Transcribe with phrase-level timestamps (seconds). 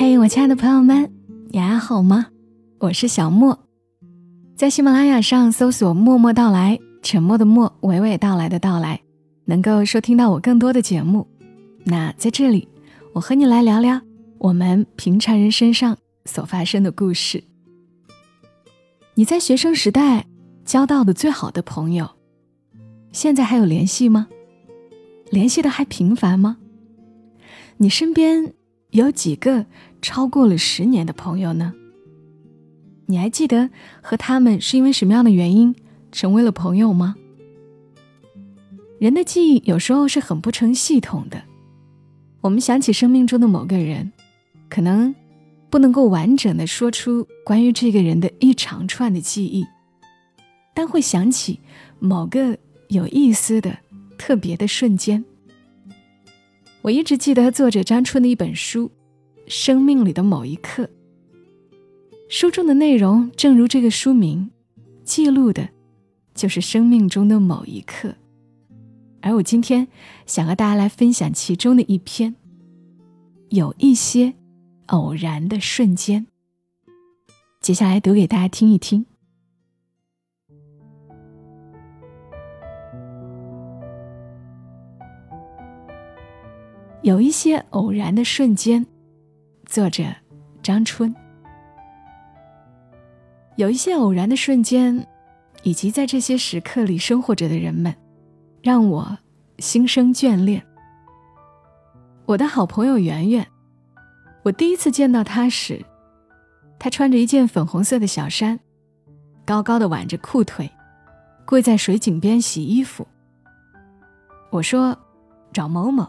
[0.00, 1.12] 嘿，我亲爱的朋友们，
[1.48, 2.28] 你还好吗？
[2.78, 3.58] 我是小莫，
[4.54, 9.00] 在喜马拉雅上搜索“默默到来”，沉默的默，娓娓道来的到来，
[9.46, 11.26] 能够收听到我更多的节目。
[11.82, 12.68] 那在这里，
[13.12, 14.00] 我和你来聊聊
[14.38, 17.42] 我们平常人身上所发生的故事。
[19.14, 20.26] 你在学生时代
[20.64, 22.08] 交到的最好的朋友，
[23.10, 24.28] 现在还有联系吗？
[25.32, 26.58] 联系的还频繁吗？
[27.78, 28.54] 你身边
[28.90, 29.66] 有几个
[30.00, 31.72] 超过了十年的朋友呢？
[33.06, 33.70] 你还记得
[34.02, 35.74] 和他们是因为什么样的原因
[36.12, 37.14] 成为了朋友吗？
[38.98, 41.42] 人的记忆有时候是很不成系统的，
[42.40, 44.12] 我们想起生命中的某个人，
[44.68, 45.14] 可能
[45.70, 49.66] 不能够完整的说出关于这个人的一长串的记忆，
[50.74, 51.60] 但会想起
[51.98, 53.78] 某个有意思的。
[54.18, 55.24] 特别的瞬间，
[56.82, 58.86] 我一直记得作者张春的一本书
[59.48, 60.84] 《生命里的某一刻》。
[62.28, 64.50] 书中的内容正如这个书名，
[65.02, 65.68] 记录的，
[66.34, 68.14] 就是生命中的某一刻。
[69.20, 69.88] 而我今天
[70.26, 72.36] 想和大家来分享其中的一篇，
[73.48, 74.34] 有一些
[74.86, 76.26] 偶然的瞬间。
[77.60, 79.06] 接下来读给大家听一听。
[87.02, 88.84] 有一些偶然的瞬间，
[89.68, 90.02] 作者
[90.62, 91.14] 张春。
[93.56, 95.06] 有一些偶然的瞬间，
[95.62, 97.94] 以及在这些时刻里生活着的人们，
[98.62, 99.18] 让我
[99.58, 100.64] 心生眷恋。
[102.24, 103.46] 我的好朋友圆圆，
[104.42, 105.84] 我第一次见到她时，
[106.78, 108.58] 她穿着一件粉红色的小衫，
[109.44, 110.70] 高高的挽着裤腿，
[111.44, 113.06] 跪在水井边洗衣服。
[114.48, 114.98] 我说
[115.52, 116.08] ：“找某某。”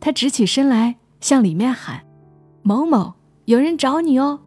[0.00, 2.04] 他直起身来，向里面喊
[2.62, 3.14] ：“某某，
[3.46, 4.40] 有人找你哦。”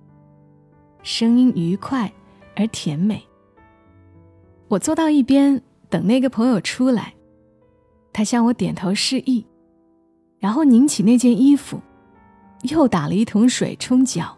[1.03, 2.11] 声音愉快
[2.55, 3.21] 而甜美。
[4.67, 7.13] 我坐到一边等那个朋友出来，
[8.11, 9.45] 他向我点头示意，
[10.39, 11.79] 然后拧起那件衣服，
[12.63, 14.37] 又打了一桶水冲脚。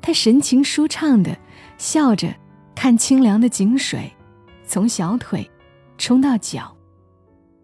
[0.00, 1.36] 他神情舒畅的
[1.78, 2.34] 笑着，
[2.74, 4.12] 看清凉的井水
[4.64, 5.50] 从小腿
[5.98, 6.76] 冲到脚，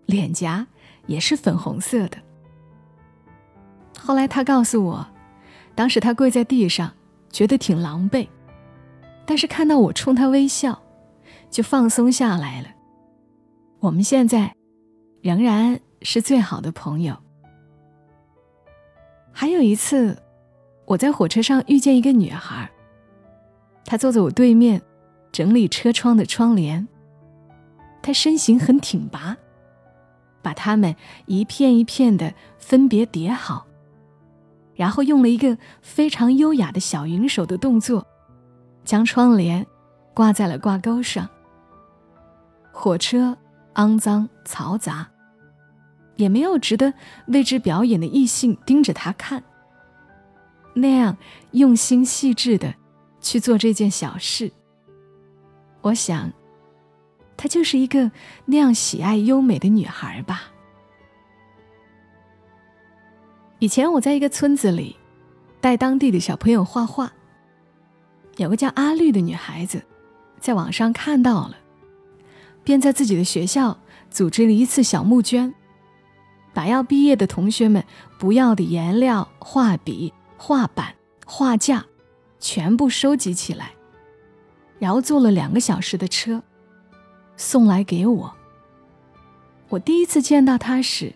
[0.06, 0.66] 脸颊。
[1.09, 2.16] 也是粉红色的。
[4.04, 5.06] 后来他告诉我，
[5.76, 6.92] 当时他跪在地上，
[7.30, 8.26] 觉得挺狼狈，
[9.24, 10.82] 但是看到我冲他微笑，
[11.48, 12.68] 就放松下来了。
[13.78, 14.52] 我们现在
[15.20, 17.16] 仍然是最好的朋友。
[19.30, 20.20] 还有一次，
[20.84, 22.68] 我在火车上遇见一个女孩，
[23.84, 24.82] 她坐在我对面，
[25.30, 26.88] 整理车窗的窗帘。
[28.02, 29.36] 她身形很挺拔。
[30.42, 30.96] 把它们
[31.26, 33.64] 一片一片的分别叠好，
[34.75, 38.06] 然后用了一个非常优雅的小云手的动作，
[38.84, 39.66] 将窗帘
[40.15, 41.28] 挂在了挂钩上。
[42.72, 43.37] 火车
[43.75, 45.09] 肮脏嘈杂，
[46.16, 46.94] 也没有值得
[47.27, 49.43] 为之表演的异性盯着他看。
[50.75, 51.16] 那样
[51.50, 52.75] 用心细致的
[53.21, 54.53] 去做这件小事，
[55.83, 56.33] 我想。
[57.34, 58.12] 她就是一个
[58.44, 60.51] 那样喜爱优美的女孩吧。
[63.62, 64.96] 以前我在一个村子里，
[65.60, 67.12] 带当地的小朋友画画。
[68.36, 69.80] 有个叫阿绿的女孩子，
[70.40, 71.56] 在网上看到了，
[72.64, 73.78] 便在自己的学校
[74.10, 75.54] 组织了一次小募捐，
[76.52, 77.84] 把要毕业的同学们
[78.18, 81.86] 不要的颜料、画笔、画板、画架，
[82.40, 83.70] 全部收集起来，
[84.80, 86.42] 然后坐了两个小时的车。
[87.36, 88.34] 送来给我。
[89.68, 91.14] 我第一次见到他时，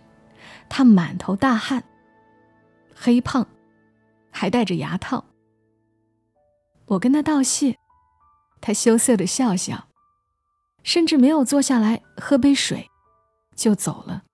[0.68, 1.82] 他满头大汗，
[2.98, 3.46] 黑胖，
[4.30, 5.26] 还戴着牙套。
[6.86, 7.76] 我跟他道谢，
[8.60, 9.88] 他羞涩的笑笑，
[10.82, 12.88] 甚至没有坐下来喝杯水，
[13.54, 14.24] 就走了。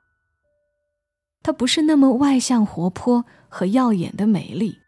[1.43, 4.79] 他不是那么外向、活泼和耀眼的美丽，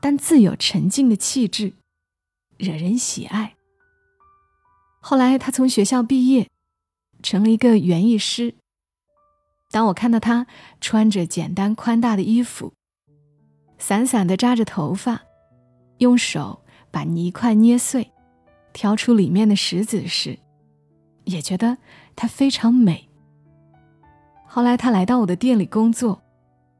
[0.00, 1.72] 但自有沉静的气质，
[2.56, 3.56] 惹人喜爱。
[5.00, 6.48] 后来，他从学校毕业，
[7.22, 8.54] 成了一个园艺师。
[9.70, 10.46] 当我看到他
[10.80, 12.72] 穿着简单宽大的衣服，
[13.78, 15.22] 散散的扎着头发，
[15.98, 18.12] 用手把泥块捏碎，
[18.72, 20.38] 挑出里面的石子时，
[21.24, 21.78] 也觉得
[22.16, 23.08] 它非常美。
[24.46, 26.22] 后来，他来到我的店里工作，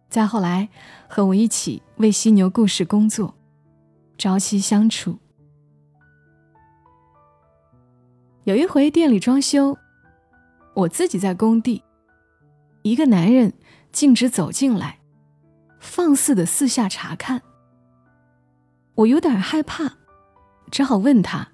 [0.09, 0.69] 再后来
[1.09, 3.35] 和我一起为犀牛故事工作，
[4.17, 5.19] 朝夕相处。
[8.45, 9.77] 有一回店里装修，
[10.75, 11.83] 我自己在工地，
[12.83, 13.53] 一个男人
[13.91, 15.01] 径直走进来，
[15.85, 17.43] 放肆的四下查看。
[18.97, 19.99] 我有点害怕，
[20.71, 21.49] 只好问他：“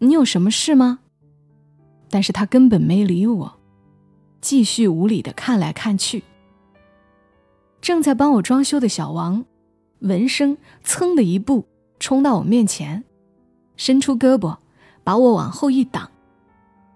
[0.00, 0.98] 你有什么事吗？”
[2.10, 3.60] 但是他根本没理我，
[4.40, 6.24] 继续无理的看来看去。
[7.80, 9.44] 正在帮我装修的小王，
[10.00, 11.66] 闻声噌的一步
[12.00, 13.04] 冲到我面前，
[13.76, 14.58] 伸出胳膊
[15.04, 16.10] 把我往后一挡，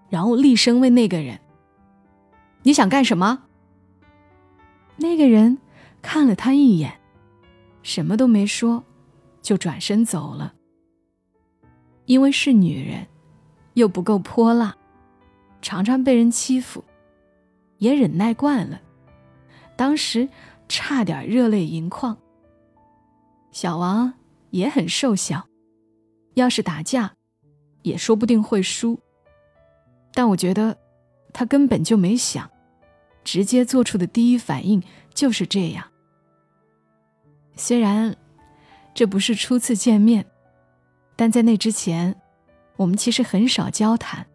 [0.09, 1.39] 然后厉声问那个人
[2.63, 3.43] ：“你想干什么？”
[4.97, 5.57] 那个人
[6.01, 6.99] 看了他一眼。
[7.81, 8.83] 什么都没说，
[9.41, 10.53] 就转身走了。
[12.05, 13.07] 因为是女人，
[13.73, 14.75] 又不够泼辣，
[15.61, 16.83] 常常被人欺负，
[17.77, 18.81] 也忍耐惯了。
[19.77, 20.27] 当时
[20.67, 22.17] 差点热泪盈眶。
[23.51, 24.13] 小王
[24.49, 25.47] 也很瘦小，
[26.33, 27.13] 要是打架，
[27.83, 28.99] 也说不定会输。
[30.13, 30.77] 但我觉得
[31.31, 32.49] 他根本就没想，
[33.23, 34.81] 直接做出的第一反应
[35.13, 35.85] 就是这样。
[37.55, 38.15] 虽然
[38.93, 40.25] 这不是初次见面，
[41.15, 42.19] 但在那之前，
[42.77, 44.25] 我们其实很少交谈。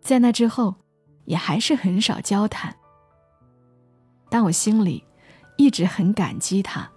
[0.00, 0.74] 在那之后，
[1.24, 2.74] 也还是很少交谈。
[4.28, 5.04] 但我心里
[5.56, 6.90] 一直很感激他。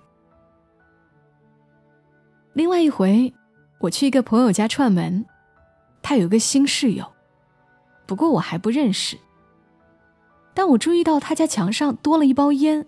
[2.54, 3.34] 另外一回，
[3.80, 5.26] 我去一个朋友家串门，
[6.02, 7.12] 他有个新室友，
[8.06, 9.18] 不过我还不认识。
[10.56, 12.88] 但我注意到他家墙上多了一包烟，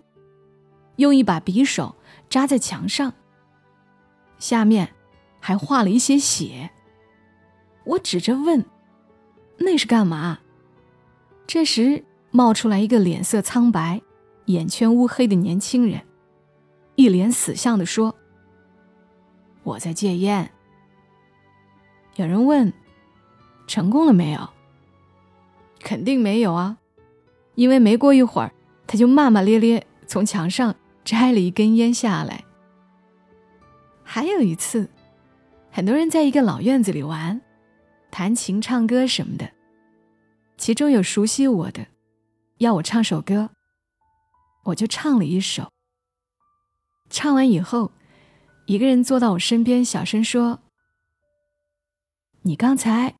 [0.96, 1.94] 用一把匕首。
[2.30, 3.14] 扎在墙上，
[4.38, 4.94] 下面
[5.40, 6.68] 还画了一些血。
[7.84, 8.66] 我指着问
[9.56, 10.40] ：“那是干嘛？”
[11.48, 14.02] 这时冒出来一个脸色苍白、
[14.44, 16.02] 眼圈乌黑的年轻人，
[16.96, 18.14] 一脸死相的说
[19.64, 20.50] ：“我在戒烟。”
[22.16, 22.70] 有人问
[23.66, 24.50] ：“成功了没有？”
[25.80, 26.76] 肯定没有啊，
[27.58, 28.52] 因为没过一会儿，
[28.86, 30.74] 他就骂骂咧咧从墙上。
[31.04, 32.44] 摘了一根烟下来。
[34.04, 34.90] 还有一次，
[35.70, 37.40] 很多人在一个老院子里玩，
[38.10, 39.50] 弹琴、唱歌什么的。
[40.58, 41.86] 其中有熟悉我的，
[42.58, 43.48] 要我唱首歌，
[44.64, 45.70] 我就唱了一首。
[47.08, 47.90] 唱完以后，
[48.66, 50.60] 一个人坐到我身边，小声说
[52.44, 53.14] ：“你刚才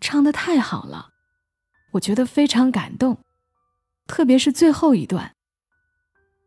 [0.00, 1.10] 唱的太好了，
[1.92, 3.18] 我觉得非常感动，
[4.06, 5.32] 特别是最后一段。”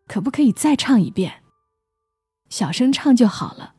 [0.07, 1.43] 可不可以再唱一遍？
[2.49, 3.75] 小声唱就好了。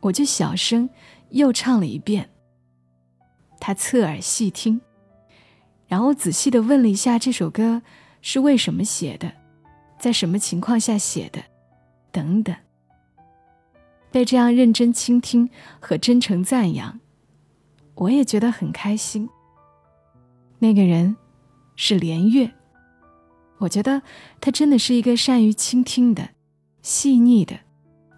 [0.00, 0.88] 我就小声
[1.30, 2.30] 又唱了一遍。
[3.60, 4.80] 他侧耳细听，
[5.86, 7.82] 然后仔细的问了一下这首歌
[8.22, 9.30] 是为什么写的，
[9.98, 11.42] 在什么情况下写的，
[12.10, 12.56] 等等。
[14.10, 16.98] 被这样认真倾听和真诚赞扬，
[17.96, 19.28] 我也觉得很开心。
[20.58, 21.14] 那个人
[21.78, 22.52] 是连月。
[23.58, 24.02] 我觉得
[24.40, 26.30] 他真的是一个善于倾听的、
[26.82, 27.60] 细腻的、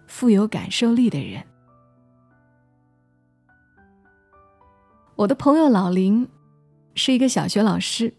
[0.07, 1.43] 富有感受力的人。
[5.15, 6.27] 我的朋友老林
[6.95, 8.15] 是一个小学老师，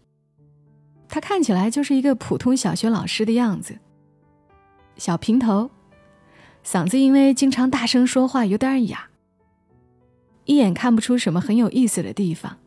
[1.09, 3.77] 他看起来就是一个普通小学老师的样子，
[4.95, 5.69] 小平头，
[6.63, 9.09] 嗓子因为经常大声说话有点哑，
[10.45, 12.57] 一眼看不出什么很有意思的地方。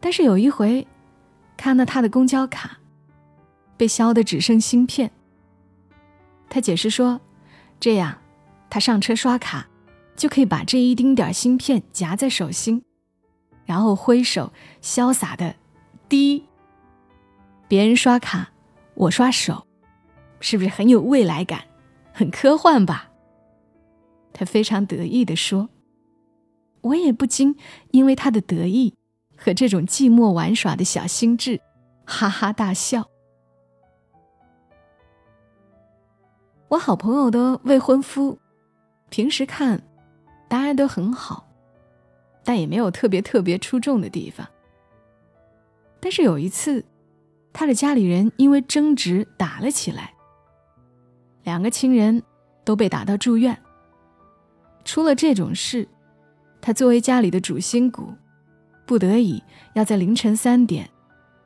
[0.00, 0.86] 但是有一回，
[1.60, 2.78] 看到他的公交卡。
[3.76, 5.10] 被削的只剩芯片。
[6.48, 7.20] 他解释说
[7.78, 8.16] ：“这样，
[8.70, 9.68] 他上车刷卡，
[10.16, 12.82] 就可以把这一丁点芯片夹在手心，
[13.66, 15.54] 然后挥手潇洒的
[16.08, 16.46] 滴。
[17.68, 18.52] 别人刷卡，
[18.94, 19.66] 我刷手，
[20.40, 21.64] 是不是很有未来感，
[22.10, 23.10] 很科幻吧？”
[24.32, 25.68] 他非常得意的说
[26.80, 27.56] ：“我也不禁
[27.90, 28.94] 因为他的得意
[29.42, 31.58] 和这种寂寞玩耍的小心智，
[32.04, 33.08] 哈哈大笑。”
[36.68, 38.38] 我好朋友的未婚夫，
[39.08, 39.82] 平时看
[40.46, 41.48] 答案都很好，
[42.44, 44.46] 但也没有特别特别出众的地方。
[45.98, 46.84] 但是有一次，
[47.52, 50.14] 他的家里人因为争执打了起来，
[51.42, 52.22] 两个亲人
[52.62, 53.58] 都被打到住院。
[54.84, 55.88] 出了这种事，
[56.60, 58.14] 他作为家里的主心骨，
[58.90, 59.40] 不得已
[59.74, 60.90] 要在凌晨三点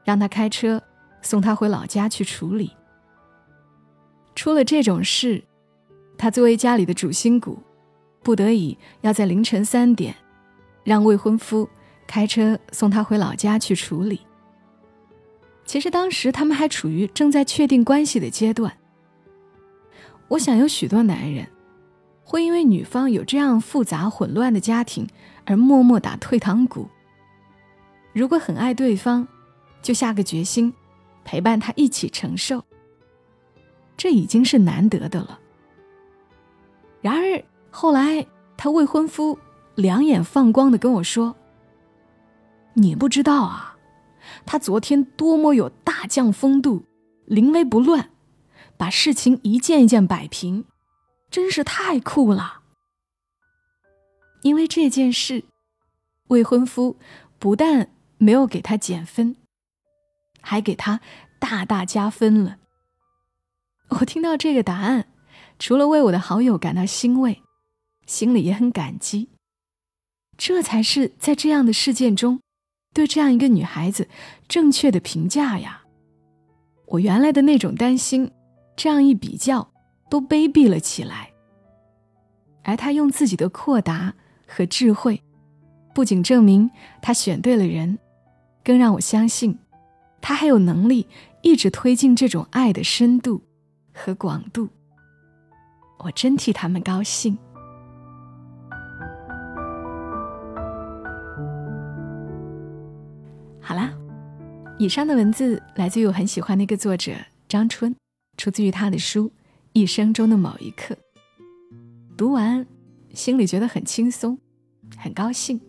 [0.03, 0.83] 让他开车
[1.21, 2.73] 送他回老家去处理。
[4.35, 5.45] 出了这种事，
[6.17, 7.63] 他作为家里的主心骨，
[8.23, 10.17] 不得已要在凌晨三点，
[10.85, 11.69] 让未婚夫
[12.07, 14.21] 开车送他回老家去处理。
[15.67, 18.75] 其实当时他们还处于正在确定关系的阶段。
[20.29, 21.47] 我想有许多男人，
[22.25, 25.07] 会因为女方有这样复杂混乱的家庭
[25.45, 26.89] 而默默打退堂鼓。
[28.15, 29.27] 如果很爱对方，
[29.83, 30.73] 就下个决心，
[31.25, 32.65] 陪伴他一起承受，
[33.97, 35.41] 这已经是难得的了。
[37.03, 39.39] 然而后来，他未婚夫
[39.75, 41.35] 两眼放光的跟我说
[42.75, 43.77] ：“你不知道啊，
[44.47, 46.85] 他昨天多么有大将风度，
[47.27, 48.11] 临危不乱，
[48.77, 50.65] 把事情一件一件摆平，
[51.29, 52.61] 真是太酷了。”
[54.43, 55.45] 因为这件事，
[56.29, 56.97] 未婚夫
[57.39, 59.37] 不但没有给他减分，
[60.41, 61.01] 还给他
[61.39, 62.59] 大大加分了。
[63.89, 65.07] 我听到这个答案，
[65.59, 67.43] 除了为我的好友感到欣慰，
[68.07, 69.29] 心里也很感激。
[70.37, 72.41] 这才是在这样的事件中，
[72.93, 74.09] 对这样一个女孩子
[74.49, 75.85] 正确的评价呀！
[76.87, 78.31] 我原来的那种担心，
[78.77, 79.73] 这样一比较，
[80.11, 81.33] 都卑鄙了起来。
[82.63, 84.15] 而他用自己的阔达。
[84.47, 85.21] 和智慧，
[85.95, 87.99] 不仅证明他选对了人，
[88.65, 89.59] 更让我相信，
[90.21, 91.07] 他还有能力
[91.43, 93.43] 一直推进这种爱的深度
[93.93, 94.69] 和广度。
[95.99, 97.37] 我真替他们高兴。
[103.61, 103.93] 好啦，
[104.79, 107.13] 以上的文字来自于我很喜欢的一个作者
[107.47, 107.95] 张春，
[108.37, 109.29] 出自于他的书
[109.75, 110.95] 《一生中的某一刻》。
[112.17, 112.67] 读完。
[113.13, 114.37] 心里觉得很轻松，
[114.99, 115.61] 很高兴，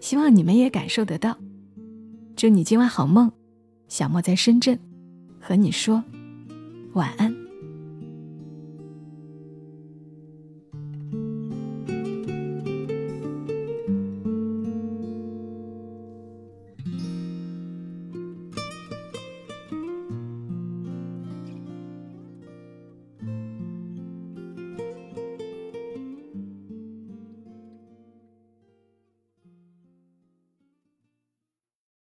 [0.00, 1.38] 希望你们也感受得到。
[2.38, 3.32] 祝你今晚好梦，
[3.88, 4.78] 小莫在深圳，
[5.40, 6.04] 和你说
[6.92, 7.37] 晚安。